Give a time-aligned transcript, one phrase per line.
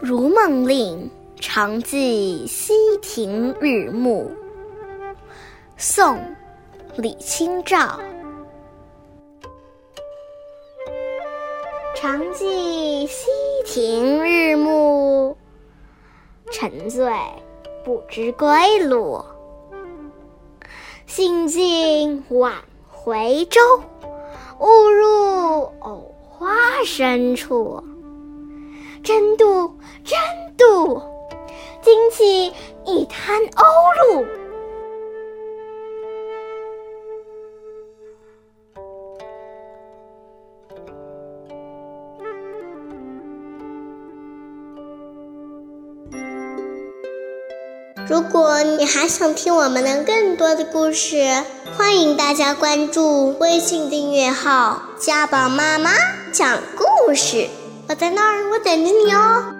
[0.00, 4.30] 如梦令，常记溪亭日暮。
[5.76, 6.16] 宋·
[6.96, 7.98] 李清照。
[11.96, 13.26] 常记溪
[13.66, 15.36] 亭日暮，
[16.52, 17.12] 沉醉
[17.84, 19.24] 不知归路。
[21.06, 22.54] 兴尽晚
[22.88, 23.60] 回舟，
[24.60, 26.54] 误入藕花
[26.84, 27.82] 深处。
[29.02, 30.18] 争渡，争
[30.56, 31.02] 渡，
[31.82, 32.52] 惊起
[32.84, 33.64] 一滩鸥
[34.12, 34.26] 鹭。
[48.08, 51.44] 如果你还想听我们的更多的故事，
[51.76, 55.90] 欢迎大家关注微信订阅号“家宝妈妈
[56.32, 57.48] 讲故事”。
[57.88, 59.57] 我在那儿，我等着你哦。